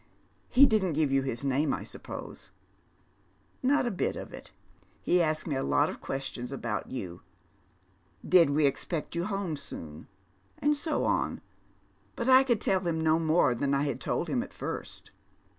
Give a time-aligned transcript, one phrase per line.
[0.49, 2.49] He didn't tell you his name, I suppose.*_"
[3.63, 4.51] Not a bit of it.
[5.03, 7.19] He asked me a lot of questions about ynn.
[8.27, 10.07] Did we expect you home soon?
[10.57, 11.39] and so on,
[12.15, 15.11] but I could tell him no more than I had told him at first.